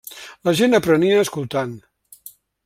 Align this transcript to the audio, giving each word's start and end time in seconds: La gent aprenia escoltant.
La 0.47 0.53
gent 0.61 0.77
aprenia 0.77 1.19
escoltant. 1.25 1.77